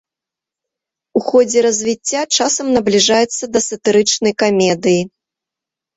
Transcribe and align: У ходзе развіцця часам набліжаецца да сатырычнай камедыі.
У 1.19 1.21
ходзе 1.27 1.59
развіцця 1.67 2.21
часам 2.37 2.73
набліжаецца 2.77 3.43
да 3.57 3.65
сатырычнай 3.69 4.33
камедыі. 4.45 5.01